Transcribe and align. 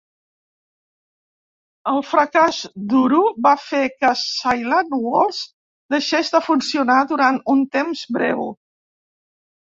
El 1.89 1.99
fracàs 2.11 2.61
d'Uru 2.93 3.19
va 3.47 3.51
fer 3.65 3.81
que 3.97 4.09
Cyan 4.21 4.89
Worlds 5.03 5.41
deixés 5.95 6.33
de 6.37 6.41
funcionar 6.47 6.97
durant 7.13 7.37
un 7.55 7.61
temps 7.77 8.03
breu. 8.17 8.43